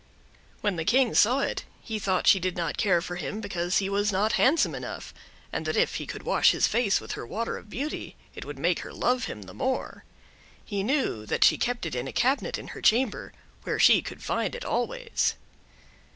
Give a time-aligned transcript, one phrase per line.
[0.61, 3.87] When the King saw it, he thought she did not care for him because he
[3.87, 5.13] was not handsome enough;
[5.53, 8.57] and that if he could wash his face with her water of beauty, it would
[8.57, 10.03] make her love him the more.
[10.65, 14.23] He knew that she kept it in a cabinet in her chamber, where she could
[14.23, 15.35] find it always.